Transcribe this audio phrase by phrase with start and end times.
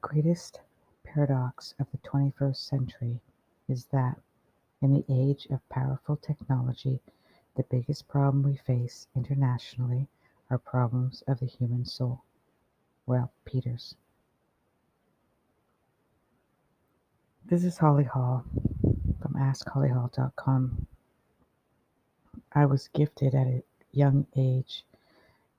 [0.00, 0.60] greatest
[1.04, 3.20] paradox of the 21st century
[3.68, 4.18] is that
[4.80, 7.00] in the age of powerful technology,
[7.56, 10.08] the biggest problem we face internationally
[10.50, 12.22] are problems of the human soul.
[13.06, 13.96] Well, Peters.
[17.44, 18.44] This is Holly Hall
[19.20, 20.86] from AskHollyHall.com.
[22.52, 23.62] I was gifted at a
[23.92, 24.84] young age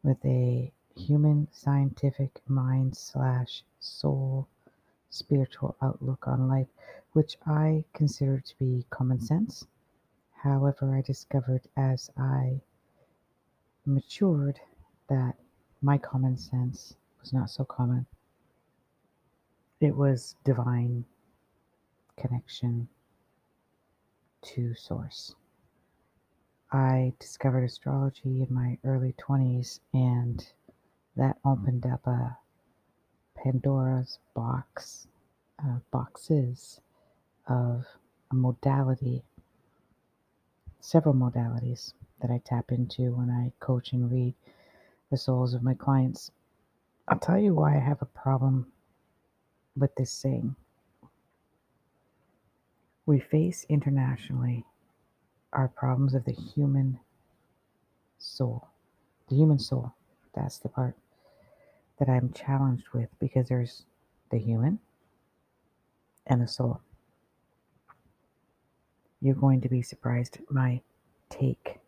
[0.04, 4.48] with a human scientific mind slash soul
[5.10, 6.68] spiritual outlook on life,
[7.14, 9.66] which I consider to be common sense.
[10.34, 12.62] However, I discovered as I
[13.86, 14.60] matured
[15.08, 15.36] that
[15.82, 18.06] my common sense was not so common.
[19.80, 21.06] It was divine
[22.18, 22.88] connection
[24.42, 25.36] to source.
[26.72, 30.46] I discovered astrology in my early 20s, and
[31.16, 32.38] that opened up a
[33.44, 35.08] Pandora's box,
[35.64, 36.82] uh, boxes
[37.48, 37.86] of
[38.32, 39.24] a modality,
[40.82, 44.34] several modalities that I tap into when I coach and read
[45.10, 46.32] the souls of my clients.
[47.08, 48.68] I'll tell you why I have a problem
[49.76, 50.56] with this saying.
[53.06, 54.66] We face internationally
[55.54, 57.00] our problems of the human
[58.20, 58.68] soul.
[59.30, 59.94] The human soul,
[60.36, 60.96] that's the part
[62.00, 63.86] that I'm challenged with because there's
[64.32, 64.80] the human
[66.28, 66.82] and the soul.
[69.22, 70.82] You're going to be surprised at my
[71.30, 71.80] take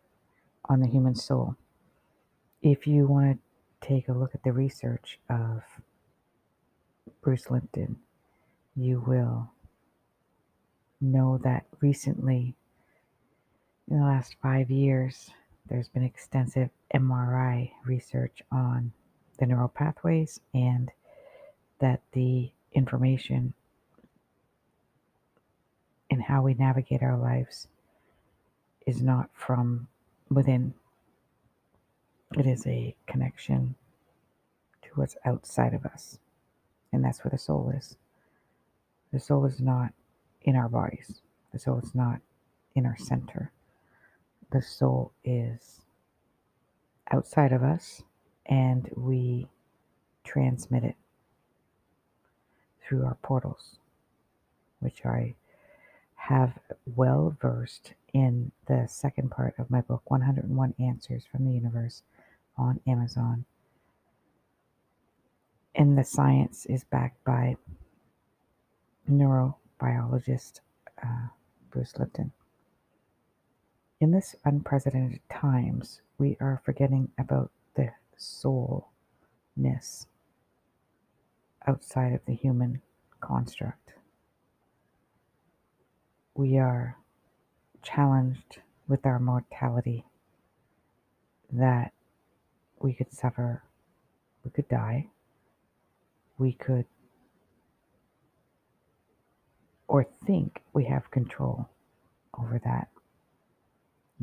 [0.66, 1.56] on the human soul.
[2.62, 3.40] If you want
[3.80, 5.62] to take a look at the research of
[7.22, 7.96] Bruce Lipton,
[8.76, 9.50] you will
[11.00, 12.54] know that recently
[13.90, 15.30] in the last five years,
[15.68, 18.92] there's been extensive MRI research on
[19.38, 20.90] the neural pathways and
[21.80, 23.54] that the information
[26.10, 27.68] in how we navigate our lives
[28.86, 29.88] is not from
[30.30, 30.74] within.
[32.36, 33.74] It is a connection
[34.82, 36.18] to what's outside of us.
[36.92, 37.96] And that's where the soul is.
[39.12, 39.92] The soul is not
[40.42, 41.20] in our bodies,
[41.52, 42.20] the soul is not
[42.74, 43.52] in our center
[44.52, 45.80] the soul is
[47.10, 48.02] outside of us
[48.46, 49.48] and we
[50.24, 50.96] transmit it
[52.82, 53.76] through our portals,
[54.80, 55.34] which I
[56.14, 62.02] have well versed in the second part of my book, 101 Answers from the Universe,
[62.56, 63.44] on Amazon.
[65.74, 67.56] And the science is backed by
[69.10, 70.60] neurobiologist
[71.02, 71.28] uh,
[71.70, 72.32] Bruce Lipton.
[74.00, 77.50] In this unprecedented times, we are forgetting about
[78.22, 80.06] soulness
[81.66, 82.80] outside of the human
[83.20, 83.94] construct.
[86.34, 86.98] We are
[87.82, 90.04] challenged with our mortality
[91.52, 91.92] that
[92.80, 93.62] we could suffer,
[94.44, 95.08] we could die,
[96.38, 96.86] we could,
[99.88, 101.68] or think we have control
[102.38, 102.88] over that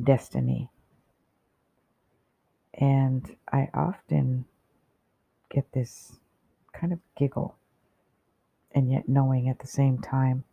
[0.03, 0.69] destiny.
[2.79, 4.45] And I often
[5.49, 6.13] get this
[6.73, 7.55] kind of giggle,
[8.73, 10.45] and yet knowing at the same time,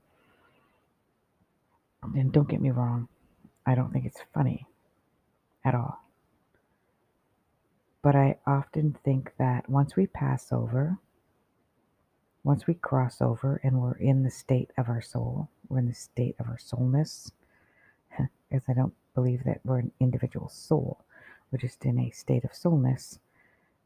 [2.03, 3.09] and don't get me wrong,
[3.65, 4.67] I don't think it's funny
[5.65, 6.03] at all.
[8.03, 10.99] But I often think that once we pass over,
[12.45, 15.95] once we cross over and we're in the state of our soul, we're in the
[15.95, 17.33] state of our soulness,
[18.53, 21.05] as I don't believe that we're an individual soul.
[21.51, 23.19] We're just in a state of soulness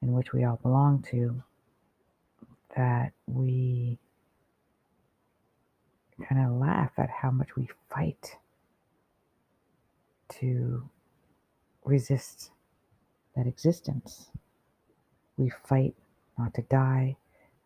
[0.03, 1.43] in which we all belong to,
[2.77, 3.99] that we
[6.29, 8.37] kind of laugh at how much we fight
[10.29, 10.89] to
[11.85, 12.51] resist
[13.37, 14.31] that existence.
[15.37, 15.95] We fight
[16.39, 17.17] not to die.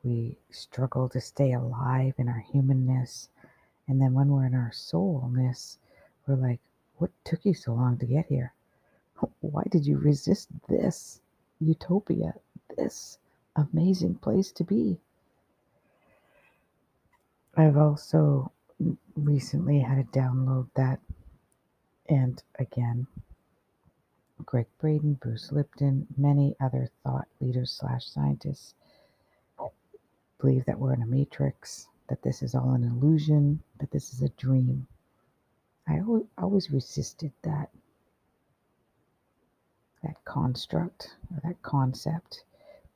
[0.02, 3.28] We struggle to stay alive in our humanness.
[3.88, 5.78] And then when we're in our soulness,
[6.26, 6.60] we're like,
[6.96, 8.52] what took you so long to get here?
[9.40, 11.20] Why did you resist this
[11.60, 12.34] utopia,
[12.76, 13.18] this
[13.56, 14.98] amazing place to be?
[17.56, 18.50] I've also
[19.16, 21.00] recently had to download that,
[22.08, 23.06] and again,
[24.44, 28.74] Gregg Braden, Bruce Lipton, many other thought leaders slash scientists
[30.40, 34.20] believe that we're in a matrix, that this is all an illusion, that this is
[34.22, 34.86] a dream.
[35.86, 36.00] I
[36.36, 37.70] always resisted that
[40.34, 42.44] construct or that concept,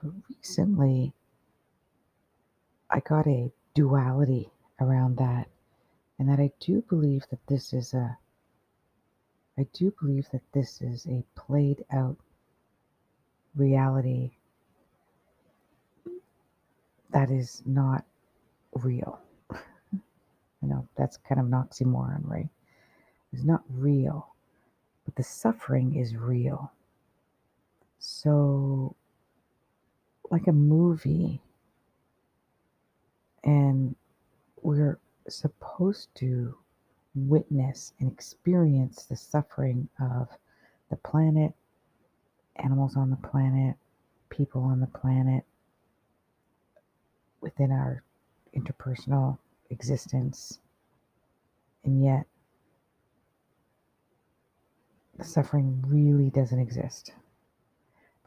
[0.03, 1.13] but recently
[2.91, 4.51] I got a duality
[4.81, 5.49] around that,
[6.19, 8.19] and that I do believe that this is a
[9.59, 12.17] I do believe that this is a played out
[13.57, 14.33] reality
[17.11, 18.05] that is not
[18.75, 19.21] real.
[19.53, 19.59] I
[20.63, 22.49] know that's kind of an oxymoron, right?
[23.33, 24.35] It's not real,
[25.05, 26.73] but the suffering is real.
[27.99, 28.95] So,
[30.31, 31.43] like a movie,
[33.43, 33.97] and
[34.63, 34.99] we're
[35.29, 36.57] supposed to
[37.15, 40.29] witness and experience the suffering of
[40.91, 41.53] the planet,
[42.57, 43.77] animals on the planet,
[44.31, 45.45] people on the planet,
[47.41, 48.03] within our
[48.57, 49.39] interpersonal
[49.71, 50.59] existence.
[51.85, 52.27] And yet,
[55.17, 57.13] the suffering really doesn't exist.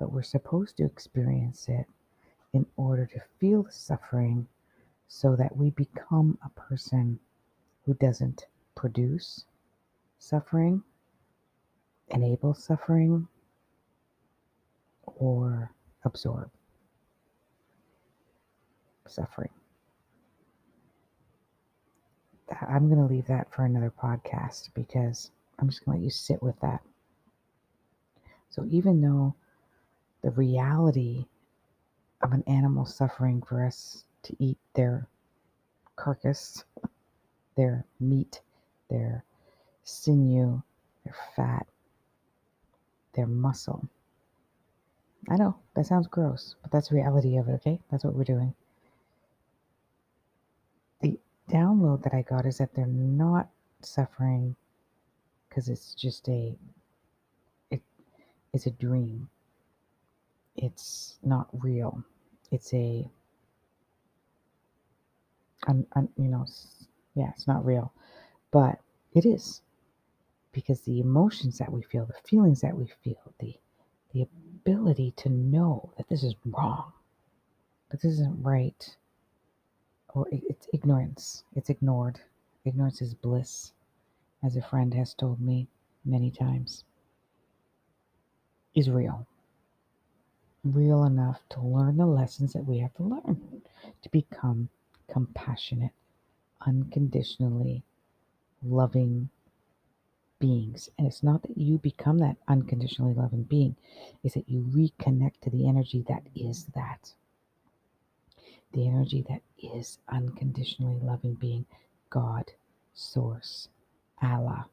[0.02, 1.86] But we're supposed to experience it
[2.54, 4.48] in order to feel the suffering
[5.08, 7.20] so that we become a person
[7.86, 9.46] who doesn't produce
[10.18, 10.82] suffering,
[12.08, 13.28] enable suffering,
[15.06, 15.70] or
[16.04, 16.50] absorb
[19.06, 19.52] suffering.
[22.68, 26.10] I'm going to leave that for another podcast because I'm just going to let you
[26.10, 26.82] sit with that.
[28.50, 29.36] So, even though
[30.24, 31.26] the reality
[32.24, 35.08] of an animal suffering for us to eat their
[35.98, 36.64] carcass,
[37.58, 38.42] their meat,
[38.90, 39.26] their
[39.84, 40.62] sinew,
[41.06, 41.68] their fat,
[43.16, 43.88] their muscle.
[45.30, 47.80] I know that sounds gross, but that's the reality of it, okay?
[47.92, 48.54] That's what we're doing
[51.02, 51.20] The
[51.50, 53.50] download that I got is that they're not
[53.82, 54.56] suffering
[55.50, 56.58] because it's just a
[57.72, 57.82] it
[58.54, 59.30] is a dream.
[60.62, 62.04] It's not real.
[62.52, 63.10] It's a
[65.68, 66.46] un, un, you know
[67.16, 67.94] yeah, it's not real.
[68.52, 68.80] But
[69.14, 69.62] it is
[70.54, 73.56] because the emotions that we feel, the feelings that we feel, the
[74.14, 76.94] the ability to know that this is wrong,
[77.90, 78.98] that this isn't right,
[80.10, 81.44] or it's ignorance.
[81.56, 82.20] It's ignored.
[82.66, 83.74] Ignorance is bliss,
[84.44, 85.68] as a friend has told me
[86.06, 86.84] many times,
[88.76, 89.28] is real.
[90.64, 93.64] Real enough to learn the lessons that we have to learn
[94.02, 94.70] to become
[95.12, 95.92] compassionate,
[96.66, 97.84] unconditionally
[98.64, 99.30] loving
[100.40, 100.90] beings.
[100.98, 103.76] And it's not that you become that unconditionally loving being,
[104.24, 107.14] it's that you reconnect to the energy that is that
[108.74, 111.66] the energy that is unconditionally loving being,
[112.10, 112.52] God,
[112.94, 113.68] Source,
[114.22, 114.68] Allah,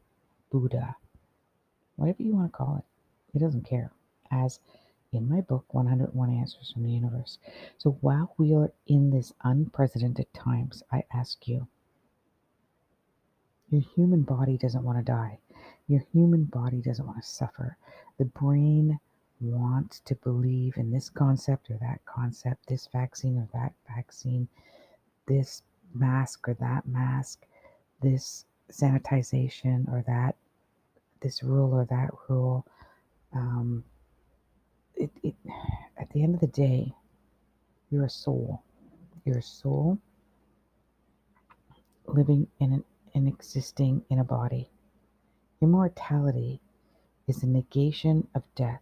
[0.51, 0.97] Buddha,
[1.97, 3.37] whatever you want to call it.
[3.37, 3.91] It doesn't care.
[4.31, 4.61] As
[5.13, 7.39] in my book, 101 Answers from the Universe.
[7.79, 11.67] So while we are in this unprecedented times, I ask you,
[13.71, 15.39] your human body doesn't want to die.
[15.87, 17.77] Your human body doesn't want to suffer.
[18.19, 18.99] The brain
[19.41, 24.49] wants to believe in this concept or that concept, this vaccine or that vaccine,
[25.27, 25.63] this
[25.95, 27.47] mask or that mask,
[28.03, 30.37] this sanitization or that,
[31.21, 32.67] this rule or that rule.
[33.33, 33.85] Um,
[34.99, 35.35] it, it,
[35.97, 36.95] at the end of the day,
[37.91, 38.63] you're a soul.
[39.25, 39.99] You're a soul
[42.07, 44.71] living in an, and existing in a body.
[45.61, 46.61] Immortality
[47.27, 48.81] is a negation of death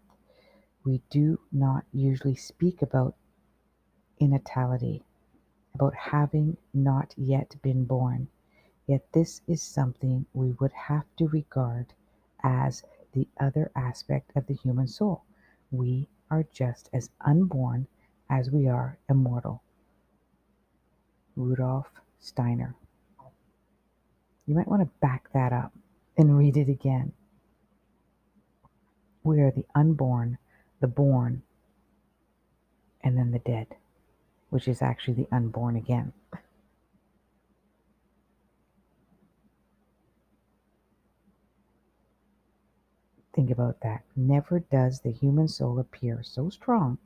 [0.87, 3.17] we do not usually speak about
[4.21, 5.03] inatality,
[5.75, 8.29] about having not yet been born.
[8.87, 11.93] Yet this is something we would have to regard
[12.43, 15.25] as the other aspect of the human soul.
[15.71, 17.87] We are just as unborn
[18.31, 19.63] as we are immortal.
[21.37, 21.87] Rudolf
[22.19, 22.75] Steiner.
[24.47, 25.73] You might want to back that up
[26.17, 27.13] and read it again.
[29.23, 30.39] We are the unborn
[30.81, 31.43] the born,
[33.03, 33.77] and then the dead,
[34.51, 36.13] which is actually the unborn again.
[43.37, 44.03] Think about that.
[44.17, 46.97] Never does the human soul appear so strong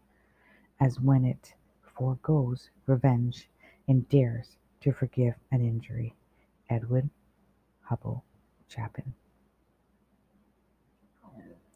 [0.78, 3.48] as when it foregoes revenge
[3.88, 6.14] and dares to forgive an injury.
[6.70, 7.10] Edwin
[7.90, 8.22] Hubbell
[8.68, 9.12] Chapin.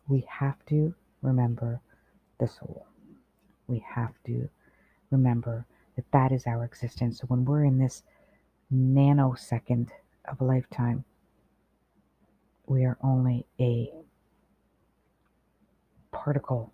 [0.07, 1.81] We have to remember
[2.39, 2.87] the soul.
[3.67, 4.49] We have to
[5.11, 7.19] remember that that is our existence.
[7.19, 8.05] So when we're in this
[8.73, 9.89] nanosecond
[10.27, 11.05] of a lifetime,
[12.67, 13.93] we are only a
[16.25, 16.73] particle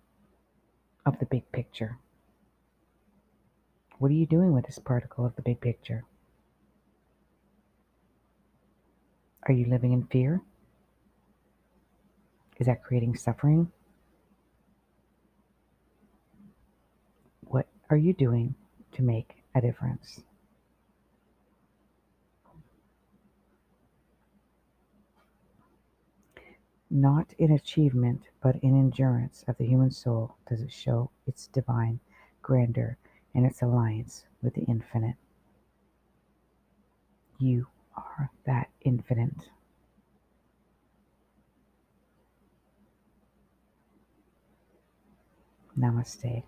[1.05, 1.97] of the big picture.
[3.99, 6.05] What are you doing with this particle of the big picture?
[9.43, 10.41] Are you living in fear?
[12.59, 13.69] Is that creating suffering?
[17.41, 18.55] What are you doing
[18.93, 20.21] to make a difference?
[26.93, 32.01] Not in achievement, but in endurance of the human soul does it show its divine
[32.41, 32.97] grandeur
[33.33, 35.15] and its alliance with the infinite.
[37.39, 39.49] You are that infinite.
[45.79, 46.43] Namaste.